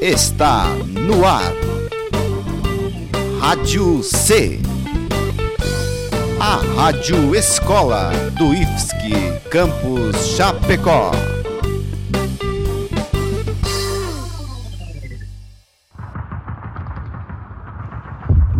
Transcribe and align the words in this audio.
está 0.00 0.66
no 0.86 1.26
ar. 1.26 1.52
Rádio 3.38 4.02
C. 4.02 4.58
A 6.40 6.56
Rádio 6.74 7.34
Escola 7.34 8.10
do 8.38 8.54
IFSC 8.54 9.40
Campus 9.50 10.16
Chapecó. 10.36 11.10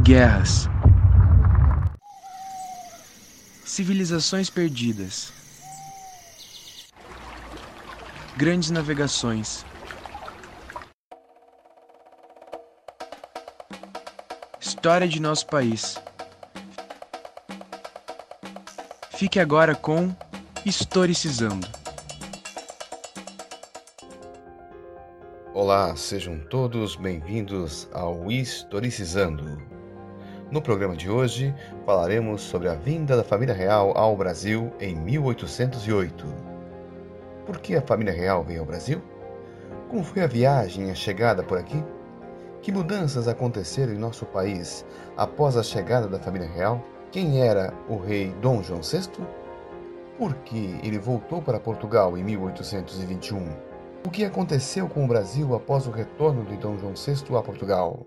Guerras. 0.03 0.69
Civilizações 3.65 4.51
perdidas. 4.51 5.33
Grandes 8.37 8.71
navegações. 8.71 9.65
História 14.81 15.07
de 15.07 15.21
nosso 15.21 15.47
país. 15.47 16.01
Fique 19.11 19.39
agora 19.39 19.75
com 19.75 20.11
Historicizando. 20.65 21.69
Olá, 25.53 25.95
sejam 25.97 26.39
todos 26.49 26.97
bem-vindos 26.97 27.91
ao 27.93 28.33
Historicizando. 28.33 29.63
No 30.51 30.63
programa 30.63 30.97
de 30.97 31.11
hoje, 31.11 31.55
falaremos 31.85 32.41
sobre 32.41 32.71
a 32.71 32.75
vinda 32.75 33.19
da 33.19 33.23
família 33.23 33.55
real 33.55 33.93
ao 33.95 34.17
Brasil 34.17 34.73
em 34.81 34.97
1808. 34.97 36.25
Por 37.45 37.61
que 37.61 37.77
a 37.77 37.83
família 37.83 38.15
real 38.15 38.43
veio 38.43 38.61
ao 38.61 38.67
Brasil? 38.67 39.03
Como 39.91 40.03
foi 40.03 40.23
a 40.23 40.27
viagem 40.27 40.89
e 40.89 40.91
a 40.91 40.95
chegada 40.95 41.43
por 41.43 41.59
aqui? 41.59 41.85
Que 42.63 42.71
mudanças 42.71 43.27
aconteceram 43.27 43.95
em 43.95 43.99
nosso 43.99 44.27
país 44.27 44.85
após 45.17 45.57
a 45.57 45.63
chegada 45.63 46.07
da 46.07 46.19
família 46.19 46.47
real? 46.47 46.85
Quem 47.11 47.41
era 47.41 47.73
o 47.89 47.97
rei 47.97 48.35
Dom 48.43 48.63
João 48.63 48.83
VI? 48.83 49.09
Por 50.19 50.35
que 50.45 50.79
ele 50.83 50.99
voltou 50.99 51.41
para 51.41 51.59
Portugal 51.59 52.19
em 52.19 52.23
1821? 52.23 53.49
O 54.07 54.11
que 54.11 54.27
aconteceu 54.27 54.87
com 54.89 55.07
o 55.07 55.09
Brasil 55.09 55.55
após 55.55 55.87
o 55.87 55.91
retorno 55.91 56.45
de 56.45 56.59
Dom 56.59 56.77
João 56.77 56.93
VI 56.93 57.35
a 57.35 57.43
Portugal? 57.43 58.07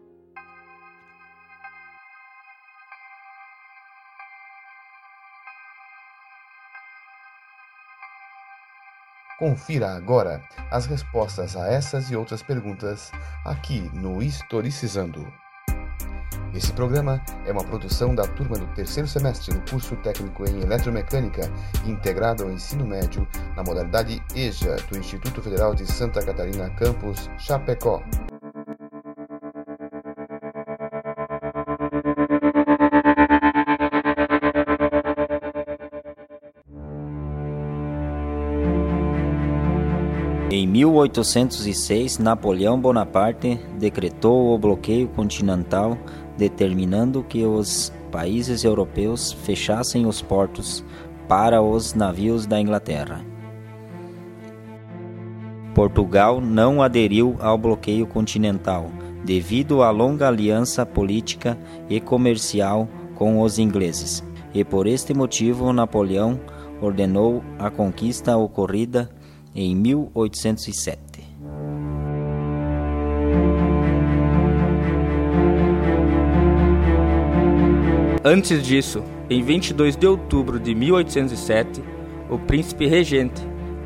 Confira 9.43 9.93
agora 9.93 10.41
as 10.71 10.85
respostas 10.85 11.57
a 11.57 11.67
essas 11.67 12.09
e 12.09 12.15
outras 12.15 12.41
perguntas 12.41 13.11
aqui 13.43 13.91
no 13.93 14.23
Historicizando. 14.23 15.27
Esse 16.55 16.71
programa 16.71 17.21
é 17.45 17.51
uma 17.51 17.65
produção 17.65 18.15
da 18.15 18.25
turma 18.25 18.57
do 18.57 18.65
terceiro 18.67 19.05
semestre 19.05 19.53
do 19.53 19.69
curso 19.69 19.97
técnico 19.97 20.49
em 20.49 20.61
eletromecânica 20.61 21.51
integrado 21.85 22.43
ao 22.43 22.51
ensino 22.51 22.85
médio 22.85 23.27
na 23.53 23.63
modalidade 23.63 24.23
EJA 24.33 24.77
do 24.89 24.97
Instituto 24.97 25.41
Federal 25.41 25.75
de 25.75 25.85
Santa 25.85 26.23
Catarina, 26.23 26.69
campus 26.69 27.29
Chapecó. 27.37 28.01
Em 40.55 40.67
1806, 40.67 42.19
Napoleão 42.19 42.79
Bonaparte 42.79 43.59
decretou 43.79 44.53
o 44.53 44.57
bloqueio 44.59 45.07
continental, 45.07 45.97
determinando 46.37 47.23
que 47.23 47.43
os 47.43 47.91
países 48.11 48.63
europeus 48.63 49.31
fechassem 49.31 50.05
os 50.05 50.21
portos 50.21 50.85
para 51.27 51.59
os 51.59 51.95
navios 51.95 52.45
da 52.45 52.61
Inglaterra. 52.61 53.25
Portugal 55.73 56.39
não 56.39 56.83
aderiu 56.83 57.35
ao 57.39 57.57
bloqueio 57.57 58.05
continental, 58.05 58.91
devido 59.25 59.81
à 59.81 59.89
longa 59.89 60.27
aliança 60.27 60.85
política 60.85 61.57
e 61.89 61.99
comercial 61.99 62.87
com 63.15 63.41
os 63.41 63.57
ingleses, 63.57 64.23
e 64.53 64.63
por 64.63 64.85
este 64.85 65.15
motivo 65.15 65.73
Napoleão 65.73 66.39
ordenou 66.79 67.43
a 67.57 67.71
conquista 67.71 68.37
ocorrida 68.37 69.09
em 69.55 69.75
1807. 69.75 71.01
Antes 78.25 78.63
disso, 78.63 79.03
em 79.29 79.43
22 79.43 79.97
de 79.97 80.07
outubro 80.07 80.57
de 80.57 80.73
1807, 80.73 81.83
o 82.29 82.39
príncipe 82.39 82.87
regente, 82.87 83.41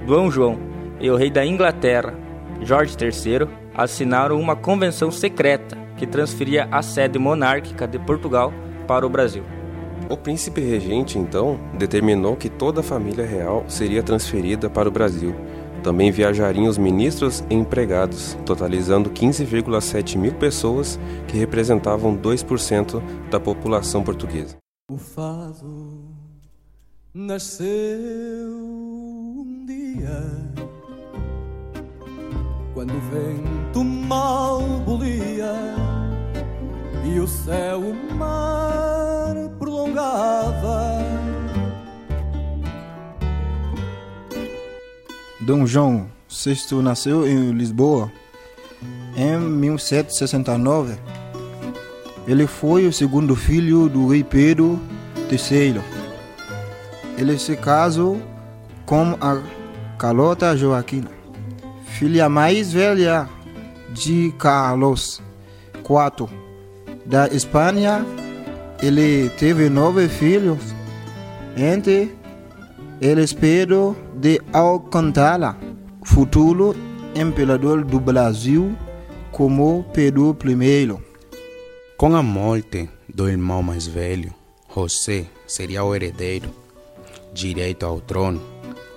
Dom 0.05 0.29
João, 0.29 0.59
e 0.99 1.09
o 1.09 1.15
rei 1.15 1.31
da 1.31 1.43
Inglaterra, 1.43 2.13
Jorge 2.61 2.95
III, 2.99 3.47
assinaram 3.73 4.39
uma 4.39 4.55
convenção 4.55 5.11
secreta 5.11 5.77
que 5.97 6.05
transferia 6.05 6.67
a 6.71 6.81
sede 6.83 7.17
monárquica 7.17 7.87
de 7.87 7.97
Portugal 7.97 8.53
para 8.87 9.05
o 9.05 9.09
Brasil. 9.09 9.43
O 10.09 10.15
príncipe 10.15 10.61
regente, 10.61 11.17
então, 11.17 11.59
determinou 11.73 12.35
que 12.35 12.47
toda 12.47 12.81
a 12.81 12.83
família 12.83 13.25
real 13.25 13.65
seria 13.67 14.01
transferida 14.01 14.69
para 14.69 14.87
o 14.87 14.91
Brasil. 14.91 15.35
Também 15.87 16.11
viajariam 16.11 16.67
os 16.67 16.77
ministros 16.77 17.41
e 17.49 17.53
empregados, 17.53 18.37
totalizando 18.45 19.09
15,7 19.09 20.17
mil 20.17 20.33
pessoas, 20.33 20.99
que 21.29 21.37
representavam 21.37 22.13
2% 22.13 23.01
da 23.31 23.39
população 23.39 24.03
portuguesa. 24.03 24.57
O 24.91 24.97
fado 24.97 26.03
nasceu 27.13 27.65
um 28.49 29.63
dia 29.65 30.51
quando 32.73 32.91
o 32.91 32.99
vento 32.99 33.81
mal 33.81 34.59
bolia 34.85 35.55
e 37.05 37.17
o 37.17 37.27
céu 37.29 37.81
Dom 45.47 45.65
João 45.65 46.07
VI 46.29 46.81
nasceu 46.83 47.25
em 47.25 47.51
Lisboa 47.51 48.11
em 49.15 49.39
1769. 49.39 50.95
Ele 52.27 52.45
foi 52.45 52.85
o 52.85 52.91
segundo 52.91 53.33
filho 53.33 53.87
do 53.87 54.09
rei 54.09 54.25
Pedro 54.25 54.77
III. 55.31 55.81
Ele 57.17 57.39
se 57.39 57.55
casou 57.55 58.21
com 58.85 59.17
a 59.21 59.41
Carlota 59.97 60.53
Joaquina, 60.57 61.09
filha 61.97 62.27
mais 62.27 62.73
velha 62.73 63.29
de 63.91 64.33
Carlos 64.37 65.21
IV 65.77 66.27
da 67.05 67.29
Espanha. 67.29 68.05
Ele 68.83 69.29
teve 69.39 69.69
nove 69.69 70.09
filhos, 70.09 70.59
entre 71.55 72.16
eles 72.99 73.31
Pedro 73.33 73.95
de 74.15 74.41
Alcântara, 74.51 75.55
futuro 76.03 76.75
imperador 77.15 77.85
do 77.85 77.99
Brasil, 77.99 78.75
como 79.31 79.85
Pedro 79.93 80.35
I. 80.43 80.97
Com 81.95 82.15
a 82.15 82.23
morte 82.23 82.89
do 83.07 83.29
irmão 83.29 83.61
mais 83.61 83.85
velho, 83.85 84.33
José 84.73 85.27
seria 85.45 85.83
o 85.83 85.93
herdeiro 85.95 86.49
direito 87.33 87.85
ao 87.85 88.01
trono. 88.01 88.41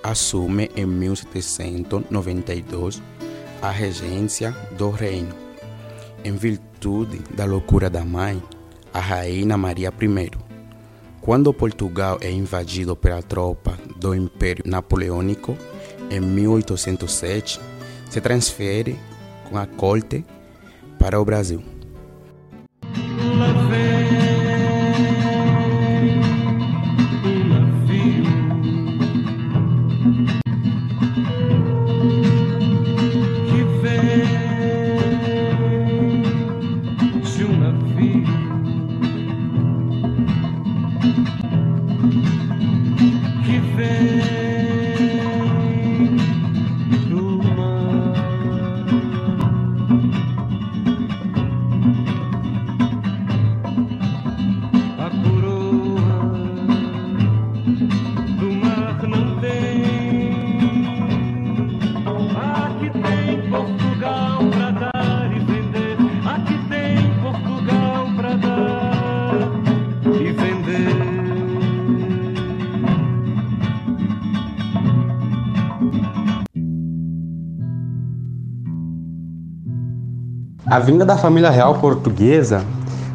Assume 0.03 0.71
em 0.75 0.87
1792 0.87 3.03
a 3.61 3.71
regência 3.71 4.57
do 4.79 4.89
reino, 4.91 5.35
em 6.25 6.33
virtude 6.33 7.21
da 7.35 7.45
loucura 7.45 7.91
da 7.91 8.03
mãe, 8.03 8.43
a 8.95 9.01
rainha 9.01 9.59
Maria 9.59 9.93
I. 10.01 10.50
Quando 11.21 11.53
Portugal 11.53 12.19
é 12.21 12.31
invadido 12.31 12.97
pela 12.97 13.23
tropa 13.23 13.79
do 13.97 14.15
Império 14.15 14.65
Napoleônico 14.67 15.57
em 16.11 16.21
1807, 16.21 17.61
se 18.09 18.21
transfere 18.21 18.99
com 19.49 19.59
a 19.59 19.67
corte 19.67 20.25
para 20.99 21.21
o 21.21 21.25
Brasil. 21.25 21.63
A 80.67 80.79
vinda 80.79 81.07
da 81.07 81.17
família 81.17 81.49
real 81.49 81.77
portuguesa 81.77 82.63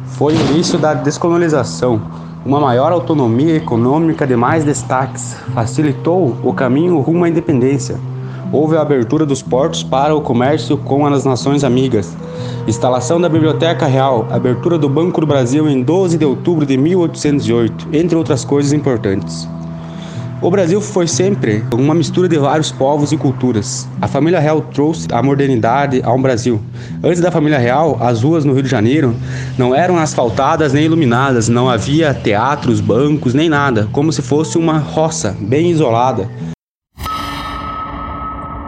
foi 0.04 0.34
o 0.34 0.50
início 0.50 0.78
da 0.78 0.94
descolonização. 0.94 2.02
Uma 2.44 2.58
maior 2.58 2.90
autonomia 2.90 3.54
econômica 3.54 4.26
de 4.26 4.34
mais 4.34 4.64
destaques 4.64 5.36
facilitou 5.54 6.36
o 6.42 6.52
caminho 6.52 6.98
rumo 6.98 7.24
à 7.24 7.28
independência. 7.28 8.00
Houve 8.52 8.76
a 8.76 8.82
abertura 8.82 9.24
dos 9.24 9.42
portos 9.42 9.84
para 9.84 10.14
o 10.14 10.20
comércio 10.20 10.76
com 10.76 11.06
as 11.06 11.24
nações 11.24 11.62
amigas, 11.62 12.16
instalação 12.66 13.20
da 13.20 13.28
Biblioteca 13.28 13.86
Real, 13.86 14.26
abertura 14.30 14.76
do 14.76 14.88
Banco 14.88 15.20
do 15.20 15.26
Brasil 15.26 15.68
em 15.68 15.82
12 15.82 16.18
de 16.18 16.24
outubro 16.24 16.66
de 16.66 16.76
1808, 16.76 17.88
entre 17.92 18.16
outras 18.16 18.44
coisas 18.44 18.72
importantes. 18.72 19.48
O 20.42 20.50
Brasil 20.50 20.82
foi 20.82 21.08
sempre 21.08 21.64
uma 21.72 21.94
mistura 21.94 22.28
de 22.28 22.36
vários 22.36 22.70
povos 22.70 23.10
e 23.10 23.16
culturas. 23.16 23.88
A 24.02 24.06
família 24.06 24.38
real 24.38 24.60
trouxe 24.60 25.08
a 25.10 25.22
modernidade 25.22 26.02
ao 26.04 26.18
Brasil. 26.18 26.60
Antes 27.02 27.22
da 27.22 27.30
família 27.30 27.58
real, 27.58 27.96
as 28.02 28.22
ruas 28.22 28.44
no 28.44 28.52
Rio 28.52 28.62
de 28.62 28.68
Janeiro 28.68 29.16
não 29.56 29.74
eram 29.74 29.96
asfaltadas 29.96 30.74
nem 30.74 30.84
iluminadas, 30.84 31.48
não 31.48 31.70
havia 31.70 32.12
teatros, 32.12 32.82
bancos, 32.82 33.32
nem 33.32 33.48
nada, 33.48 33.88
como 33.92 34.12
se 34.12 34.20
fosse 34.20 34.58
uma 34.58 34.76
roça 34.76 35.34
bem 35.40 35.70
isolada. 35.70 36.28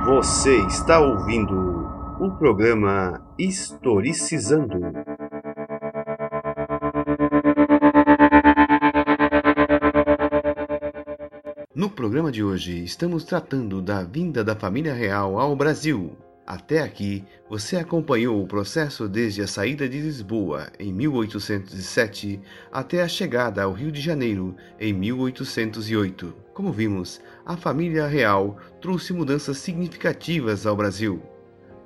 Você 0.07 0.57
está 0.69 0.99
ouvindo 1.01 1.87
o 2.19 2.31
programa 2.39 3.21
Historicizando. 3.39 4.81
No 11.79 11.89
programa 11.89 12.33
de 12.33 12.43
hoje, 12.43 12.83
estamos 12.83 13.23
tratando 13.23 13.81
da 13.81 14.03
vinda 14.03 14.43
da 14.43 14.57
família 14.57 14.93
real 14.93 15.39
ao 15.39 15.55
Brasil. 15.55 16.19
Até 16.45 16.83
aqui, 16.83 17.25
você 17.49 17.77
acompanhou 17.77 18.43
o 18.43 18.49
processo 18.49 19.09
desde 19.09 19.43
a 19.43 19.47
saída 19.47 19.89
de 19.89 20.01
Lisboa 20.01 20.73
em 20.77 20.93
1807 20.93 22.41
até 22.73 23.01
a 23.01 23.07
chegada 23.07 23.63
ao 23.63 23.73
Rio 23.73 23.93
de 23.93 24.01
Janeiro 24.01 24.57
em 24.81 24.93
1808. 24.93 26.35
Como 26.53 26.73
vimos, 26.73 27.21
a 27.47 27.57
família 27.57 28.09
real 28.09 28.57
trouxe 28.81 29.13
mudanças 29.13 29.59
significativas 29.59 30.67
ao 30.67 30.75
Brasil. 30.75 31.23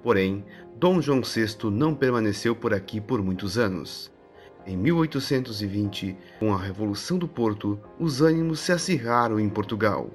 Porém, 0.02 0.42
Dom 0.78 1.02
João 1.02 1.20
VI 1.20 1.70
não 1.70 1.94
permaneceu 1.94 2.56
por 2.56 2.72
aqui 2.72 2.98
por 2.98 3.22
muitos 3.22 3.58
anos. 3.58 4.10
Em 4.64 4.76
1820, 4.76 6.16
com 6.38 6.54
a 6.54 6.56
Revolução 6.56 7.18
do 7.18 7.26
Porto, 7.26 7.80
os 7.98 8.20
ânimos 8.20 8.60
se 8.60 8.70
acirraram 8.70 9.40
em 9.40 9.48
Portugal. 9.48 10.08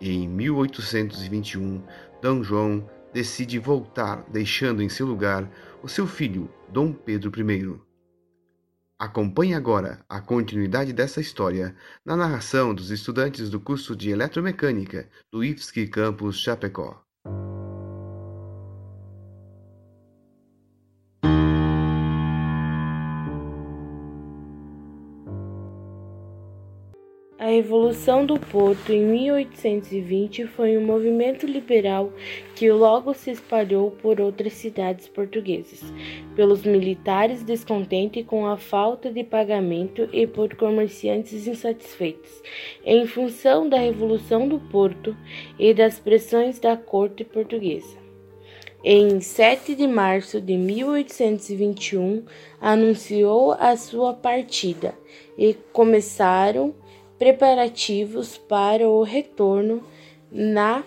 E 0.00 0.10
em 0.10 0.28
1821, 0.28 1.82
D. 2.22 2.42
João 2.44 2.88
decide 3.12 3.58
voltar, 3.58 4.24
deixando 4.30 4.80
em 4.80 4.88
seu 4.88 5.06
lugar 5.06 5.50
o 5.82 5.88
seu 5.88 6.06
filho, 6.06 6.48
Dom 6.68 6.92
Pedro 6.92 7.32
I. 7.50 7.80
Acompanhe 8.96 9.54
agora 9.54 10.04
a 10.08 10.20
continuidade 10.20 10.92
dessa 10.92 11.20
história 11.20 11.74
na 12.04 12.16
narração 12.16 12.72
dos 12.72 12.90
estudantes 12.90 13.50
do 13.50 13.58
curso 13.58 13.96
de 13.96 14.10
Eletromecânica 14.10 15.08
do 15.32 15.42
IFSC 15.42 15.88
Campus 15.88 16.38
Chapecó. 16.38 17.02
Revolução 27.60 28.24
do 28.24 28.40
Porto 28.40 28.90
em 28.90 29.04
1820 29.04 30.46
foi 30.46 30.78
um 30.78 30.86
movimento 30.86 31.44
liberal 31.44 32.10
que 32.56 32.72
logo 32.72 33.12
se 33.12 33.32
espalhou 33.32 33.90
por 33.90 34.18
outras 34.18 34.54
cidades 34.54 35.06
portuguesas, 35.06 35.82
pelos 36.34 36.62
militares 36.62 37.42
descontentes 37.42 38.24
com 38.24 38.46
a 38.46 38.56
falta 38.56 39.12
de 39.12 39.22
pagamento 39.22 40.08
e 40.10 40.26
por 40.26 40.56
comerciantes 40.56 41.46
insatisfeitos. 41.46 42.42
Em 42.82 43.06
função 43.06 43.68
da 43.68 43.76
Revolução 43.76 44.48
do 44.48 44.58
Porto 44.58 45.14
e 45.58 45.74
das 45.74 45.98
pressões 45.98 46.58
da 46.58 46.78
corte 46.78 47.24
portuguesa. 47.24 47.98
Em 48.82 49.20
7 49.20 49.74
de 49.74 49.86
março 49.86 50.40
de 50.40 50.56
1821, 50.56 52.24
anunciou 52.58 53.52
a 53.52 53.76
sua 53.76 54.14
partida 54.14 54.94
e 55.36 55.52
começaram 55.74 56.74
preparativos 57.20 58.38
para 58.38 58.88
o 58.88 59.02
retorno 59.02 59.82
na 60.32 60.82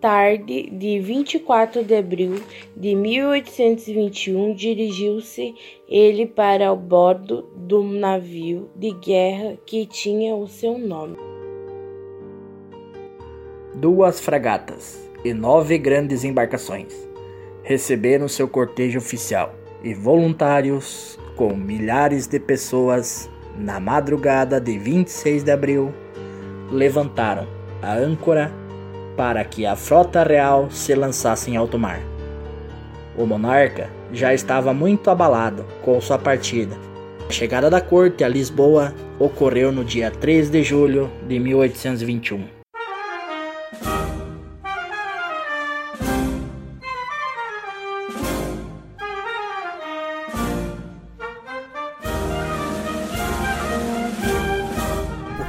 tarde 0.00 0.70
de 0.70 1.00
24 1.00 1.82
de 1.82 1.96
abril 1.96 2.40
de 2.76 2.94
1821 2.94 4.54
dirigiu-se 4.54 5.52
ele 5.88 6.24
para 6.24 6.72
o 6.72 6.76
bordo 6.76 7.50
do 7.56 7.82
navio 7.82 8.70
de 8.76 8.92
guerra 8.92 9.58
que 9.66 9.84
tinha 9.84 10.36
o 10.36 10.46
seu 10.46 10.78
nome. 10.78 11.16
Duas 13.74 14.20
fragatas 14.20 15.10
e 15.24 15.34
nove 15.34 15.78
grandes 15.78 16.22
embarcações 16.22 16.94
receberam 17.64 18.28
seu 18.28 18.46
cortejo 18.46 18.98
oficial 18.98 19.52
e 19.82 19.94
voluntários 19.94 21.18
com 21.34 21.56
milhares 21.56 22.28
de 22.28 22.38
pessoas 22.38 23.28
na 23.56 23.78
madrugada 23.78 24.60
de 24.60 24.78
26 24.78 25.42
de 25.42 25.50
abril, 25.50 25.92
levantaram 26.70 27.46
a 27.82 27.94
âncora 27.94 28.50
para 29.16 29.44
que 29.44 29.66
a 29.66 29.76
frota 29.76 30.22
real 30.22 30.70
se 30.70 30.94
lançasse 30.94 31.50
em 31.50 31.56
alto 31.56 31.78
mar. 31.78 32.00
O 33.16 33.26
monarca 33.26 33.90
já 34.12 34.32
estava 34.32 34.72
muito 34.72 35.10
abalado 35.10 35.64
com 35.82 36.00
sua 36.00 36.18
partida. 36.18 36.74
A 37.28 37.32
chegada 37.32 37.68
da 37.68 37.80
corte 37.80 38.24
a 38.24 38.28
Lisboa 38.28 38.94
ocorreu 39.18 39.70
no 39.70 39.84
dia 39.84 40.10
3 40.10 40.50
de 40.50 40.62
julho 40.62 41.10
de 41.28 41.38
1821. 41.38 42.61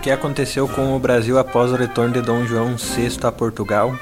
Que 0.04 0.12
aconteceu 0.12 0.68
com 0.68 0.94
o 0.94 1.00
Brasil 1.00 1.40
após 1.40 1.72
o 1.72 1.78
retorno 1.78 2.16
de 2.16 2.22
Dom 2.22 2.46
João 2.46 2.76
VI 2.76 3.20
a 3.24 3.32
Portugal? 3.32 3.98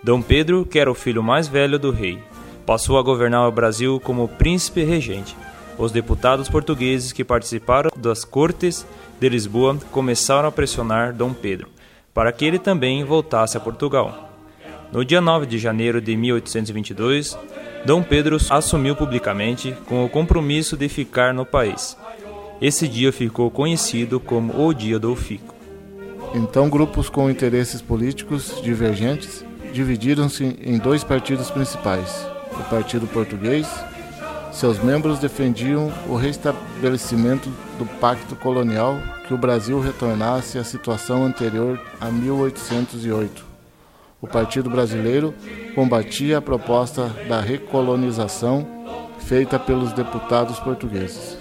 Dom 0.00 0.22
Pedro, 0.22 0.64
que 0.64 0.78
era 0.78 0.88
o 0.88 0.94
filho 0.94 1.24
mais 1.24 1.48
velho 1.48 1.76
do 1.76 1.90
rei, 1.90 2.22
passou 2.64 2.96
a 2.96 3.02
governar 3.02 3.48
o 3.48 3.50
Brasil 3.50 3.98
como 3.98 4.28
príncipe 4.28 4.84
regente. 4.84 5.36
Os 5.76 5.90
deputados 5.90 6.48
portugueses 6.48 7.10
que 7.10 7.24
participaram 7.24 7.90
das 7.96 8.24
cortes 8.24 8.86
de 9.18 9.28
Lisboa 9.28 9.76
começaram 9.90 10.48
a 10.48 10.52
pressionar 10.52 11.12
Dom 11.12 11.34
Pedro 11.34 11.68
para 12.14 12.30
que 12.30 12.44
ele 12.44 12.58
também 12.60 13.02
voltasse 13.02 13.56
a 13.56 13.60
Portugal. 13.60 14.30
No 14.92 15.04
dia 15.04 15.20
9 15.20 15.46
de 15.46 15.58
janeiro 15.58 16.00
de 16.00 16.16
1822, 16.16 17.36
Dom 17.84 18.04
Pedro 18.04 18.36
assumiu 18.50 18.94
publicamente 18.94 19.76
com 19.86 20.04
o 20.04 20.08
compromisso 20.08 20.76
de 20.76 20.88
ficar 20.88 21.34
no 21.34 21.44
país 21.44 21.96
esse 22.60 22.88
dia 22.88 23.12
ficou 23.12 23.50
conhecido 23.50 24.18
como 24.18 24.66
o 24.66 24.74
Dia 24.74 24.98
do 24.98 25.14
Fico. 25.14 25.54
Então, 26.34 26.68
grupos 26.68 27.08
com 27.08 27.30
interesses 27.30 27.80
políticos 27.80 28.60
divergentes 28.62 29.44
dividiram-se 29.72 30.44
em 30.60 30.76
dois 30.76 31.04
partidos 31.04 31.50
principais: 31.50 32.26
o 32.52 32.62
Partido 32.68 33.06
Português. 33.06 33.66
Seus 34.52 34.82
membros 34.82 35.20
defendiam 35.20 35.92
o 36.08 36.16
restabelecimento 36.16 37.48
do 37.78 37.86
pacto 38.00 38.34
colonial, 38.34 38.98
que 39.28 39.32
o 39.32 39.38
Brasil 39.38 39.78
retornasse 39.78 40.58
à 40.58 40.64
situação 40.64 41.24
anterior 41.24 41.80
a 42.00 42.10
1808. 42.10 43.44
O 44.20 44.26
Partido 44.26 44.68
Brasileiro 44.68 45.32
combatia 45.76 46.38
a 46.38 46.42
proposta 46.42 47.06
da 47.28 47.40
recolonização 47.40 48.66
feita 49.20 49.60
pelos 49.60 49.92
deputados 49.92 50.58
portugueses. 50.58 51.37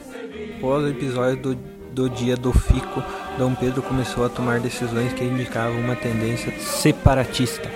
Após 0.57 0.85
o 0.85 0.87
episódio 0.87 1.37
do, 1.37 1.55
do 1.93 2.09
dia 2.09 2.35
do 2.35 2.51
Fico, 2.51 3.03
Dom 3.37 3.53
Pedro 3.53 3.83
começou 3.83 4.25
a 4.25 4.29
tomar 4.29 4.59
decisões 4.59 5.13
que 5.13 5.23
indicavam 5.23 5.79
uma 5.79 5.95
tendência 5.95 6.51
separatista. 6.59 7.69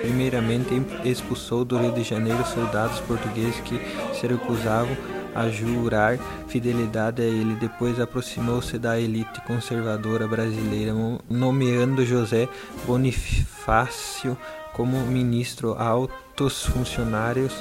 Primeiramente, 0.00 0.82
expulsou 1.04 1.62
do 1.62 1.76
Rio 1.76 1.92
de 1.92 2.02
Janeiro 2.02 2.42
soldados 2.46 3.00
portugueses 3.00 3.60
que 3.60 3.78
se 4.18 4.26
recusavam 4.26 4.96
a 5.34 5.50
jurar 5.50 6.18
fidelidade 6.48 7.20
a 7.20 7.26
ele. 7.26 7.54
Depois 7.56 8.00
aproximou-se 8.00 8.78
da 8.78 8.98
elite 8.98 9.42
conservadora 9.42 10.26
brasileira, 10.26 10.94
nomeando 11.28 12.06
José 12.06 12.48
Bonifácio 12.86 14.38
como 14.72 14.98
ministro 15.00 15.74
altos 15.78 16.64
funcionários, 16.64 17.52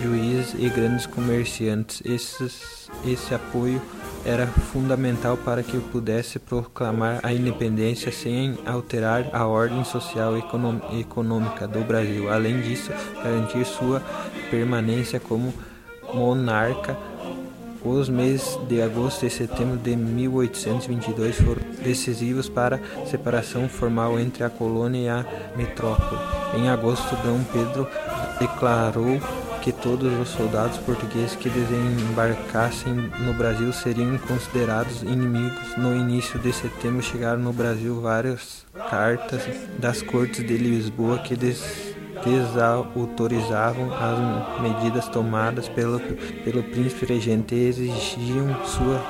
juízes 0.00 0.54
e 0.58 0.68
grandes 0.68 1.06
comerciantes. 1.06 2.02
Esses, 2.04 2.88
esse 3.04 3.34
apoio 3.34 3.80
era 4.24 4.46
fundamental 4.46 5.36
para 5.36 5.62
que 5.62 5.78
pudesse 5.78 6.38
proclamar 6.38 7.20
a 7.22 7.32
independência 7.32 8.12
sem 8.12 8.58
alterar 8.66 9.28
a 9.32 9.46
ordem 9.46 9.84
social 9.84 10.36
e 10.36 11.00
econômica 11.00 11.66
do 11.66 11.80
Brasil. 11.80 12.30
Além 12.30 12.60
disso, 12.60 12.90
garantir 13.22 13.64
sua 13.64 14.02
permanência 14.50 15.18
como 15.18 15.52
monarca. 16.12 16.96
Os 17.82 18.10
meses 18.10 18.58
de 18.68 18.82
agosto 18.82 19.24
e 19.24 19.30
setembro 19.30 19.78
de 19.78 19.96
1822 19.96 21.36
foram 21.36 21.62
decisivos 21.82 22.46
para 22.46 22.76
a 22.76 23.06
separação 23.06 23.70
formal 23.70 24.20
entre 24.20 24.44
a 24.44 24.50
colônia 24.50 25.00
e 25.00 25.08
a 25.08 25.24
metrópole. 25.56 26.20
Em 26.58 26.68
agosto, 26.68 27.16
D. 27.16 27.44
Pedro 27.54 27.88
declarou 28.38 29.18
que 29.62 29.72
todos 29.72 30.12
os 30.18 30.28
soldados 30.30 30.78
portugueses 30.78 31.36
que 31.36 31.48
desembarcassem 31.48 32.94
no 33.20 33.34
Brasil 33.34 33.72
seriam 33.72 34.16
considerados 34.18 35.02
inimigos. 35.02 35.76
No 35.76 35.94
início 35.94 36.38
de 36.38 36.52
setembro 36.52 37.02
chegaram 37.02 37.40
no 37.40 37.52
Brasil 37.52 38.00
várias 38.00 38.64
cartas 38.90 39.42
das 39.78 40.02
cortes 40.02 40.46
de 40.46 40.56
Lisboa 40.56 41.18
que 41.18 41.36
des 41.36 41.90
desautorizavam 42.24 43.90
as 43.94 44.60
medidas 44.60 45.08
tomadas 45.08 45.68
pelo, 45.68 45.98
pelo 46.44 46.62
príncipe 46.62 47.06
regente 47.06 47.54
e 47.54 47.68
exigiam 47.68 48.62
sua, 48.64 49.02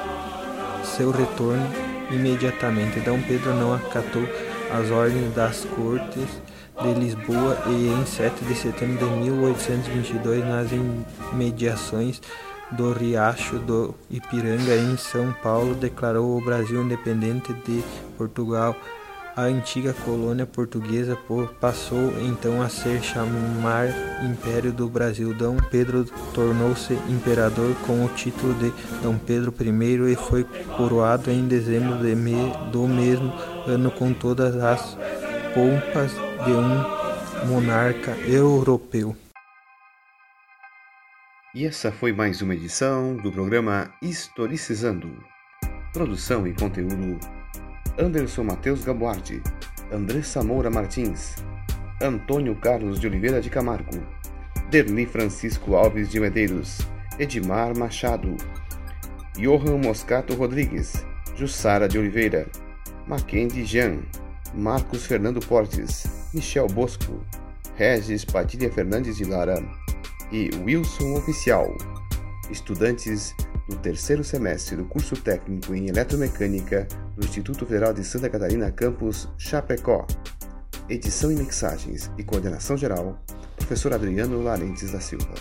seu 0.85 1.11
retorno 1.11 1.67
imediatamente. 2.11 3.01
Dom 3.01 3.21
Pedro 3.23 3.55
não 3.55 3.75
acatou 3.75 4.23
as 4.73 4.91
ordens 4.91 5.35
das 5.35 5.65
cortes 5.65 6.41
de 6.83 6.95
Lisboa 6.95 7.59
e 7.67 7.89
em 7.89 8.07
7 8.07 8.45
de 8.45 8.55
setembro 8.55 9.07
de 9.07 9.15
1822, 9.17 10.45
nas 10.45 10.69
imediações 11.33 12.21
do 12.73 12.93
Riacho 12.93 13.59
do 13.59 13.95
Ipiranga, 14.11 14.77
em 14.77 14.97
São 14.97 15.33
Paulo, 15.43 15.75
declarou 15.75 16.37
o 16.37 16.41
Brasil 16.41 16.83
independente 16.83 17.53
de 17.53 17.83
Portugal. 18.17 18.77
A 19.37 19.43
antiga 19.43 19.95
colônia 20.05 20.45
portuguesa 20.45 21.17
passou 21.61 22.13
então 22.21 22.61
a 22.61 22.69
ser 22.69 23.03
chamar 23.03 23.89
Império 24.23 24.73
do 24.73 24.89
Brasil. 24.89 25.33
Dom 25.33 25.57
Pedro 25.71 26.05
tornou-se 26.35 26.93
imperador 27.09 27.75
com 27.87 28.05
o 28.05 28.09
título 28.09 28.55
de 28.55 28.73
Dom 29.03 29.17
Pedro 29.17 29.55
I 29.59 30.13
e 30.13 30.17
foi 30.17 30.45
coroado 30.77 31.31
em 31.31 31.47
dezembro 31.47 31.99
de 31.99 32.15
me, 32.15 32.53
do 32.73 32.89
mesmo 32.89 33.33
ano 33.67 33.91
com 33.91 34.13
todas 34.13 34.57
as 34.57 34.99
pompas 35.55 36.13
de 36.45 36.53
um 36.53 37.47
monarca 37.49 38.13
europeu. 38.29 39.17
E 41.55 41.67
essa 41.67 41.91
foi 41.91 42.13
mais 42.13 42.41
uma 42.41 42.55
edição 42.55 43.17
do 43.17 43.33
programa 43.33 43.93
Historicizando. 44.01 45.11
Produção 45.93 46.47
e 46.47 46.55
conteúdo 46.55 47.19
Anderson 47.99 48.45
Matheus 48.45 48.85
Gabuardi, 48.85 49.43
Andressa 49.93 50.45
Moura 50.45 50.71
Martins, 50.71 51.35
Antônio 52.01 52.55
Carlos 52.55 53.01
de 53.01 53.09
Oliveira 53.09 53.41
de 53.41 53.51
Camargo, 53.51 54.01
Derli 54.71 55.05
Francisco 55.05 55.75
Alves 55.75 56.09
de 56.11 56.21
Medeiros, 56.21 56.79
Edmar 57.19 57.77
Machado, 57.77 58.37
Johan 59.37 59.79
Moscato 59.79 60.35
Rodrigues, 60.35 61.05
Jussara 61.35 61.89
de 61.89 61.99
Oliveira, 61.99 62.47
Mackenzie 63.09 63.65
Jean, 63.65 63.99
Marcos 64.55 65.05
Fernando 65.05 65.41
Portes, 65.41 66.05
Michel 66.35 66.67
Bosco, 66.67 67.25
Regis 67.77 68.25
Padilha 68.25 68.71
Fernandes 68.71 69.17
de 69.17 69.25
Lara 69.25 69.63
e 70.33 70.51
Wilson 70.65 71.15
Oficial, 71.15 71.77
estudantes 72.51 73.35
do 73.69 73.77
terceiro 73.77 74.25
semestre 74.25 74.77
do 74.77 74.85
curso 74.85 75.17
técnico 75.17 75.75
em 75.75 75.89
eletromecânica 75.89 76.87
do 77.17 77.25
Instituto 77.25 77.65
Federal 77.65 77.93
de 77.93 78.05
Santa 78.05 78.29
Catarina, 78.29 78.71
campus 78.71 79.29
Chapecó. 79.39 80.07
Edição 80.89 81.31
e 81.31 81.37
mixagens 81.37 82.11
e 82.19 82.25
coordenação 82.25 82.77
geral, 82.77 83.23
professor 83.57 83.93
Adriano 83.93 84.43
Larentes 84.43 84.91
da 84.91 85.01
Silva. 85.01 85.35